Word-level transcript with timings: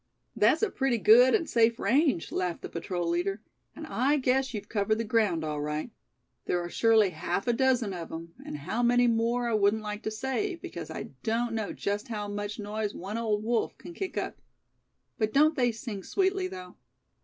"That's 0.35 0.63
a 0.63 0.71
pretty 0.71 0.97
good 0.97 1.35
and 1.35 1.47
safe 1.47 1.77
range," 1.77 2.31
laughed 2.31 2.63
the 2.63 2.69
patrol 2.69 3.07
leader; 3.07 3.39
"and 3.75 3.85
I 3.85 4.17
guess 4.17 4.51
you've 4.51 4.67
covered 4.67 4.97
the 4.97 5.03
ground, 5.03 5.43
all 5.43 5.61
right. 5.61 5.91
There 6.45 6.59
are 6.59 6.71
surely 6.71 7.11
half 7.11 7.45
a 7.45 7.53
dozen 7.53 7.93
of 7.93 8.11
'em, 8.11 8.33
and 8.43 8.57
how 8.57 8.81
many 8.81 9.05
more 9.05 9.47
I 9.47 9.53
wouldn't 9.53 9.83
like 9.83 10.01
to 10.01 10.09
say, 10.09 10.55
because 10.55 10.89
I 10.89 11.11
don't 11.21 11.53
know 11.53 11.71
just 11.71 12.07
how 12.07 12.27
much 12.27 12.57
noise 12.57 12.95
one 12.95 13.19
old 13.19 13.43
wolf 13.43 13.77
can 13.77 13.93
kick 13.93 14.17
up. 14.17 14.41
But 15.19 15.33
don't 15.33 15.55
they 15.55 15.71
sing 15.71 16.01
sweetly, 16.01 16.47
though? 16.47 16.77